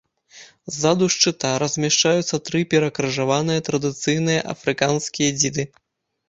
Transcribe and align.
Ззаду 0.75 1.09
шчыта 1.15 1.51
размяшчаюцца 1.63 2.39
тры 2.49 2.61
перакрыжаваныя 2.71 3.65
традыцыйныя 3.69 4.41
афрыканскія 4.55 5.29
дзіды. 5.39 5.63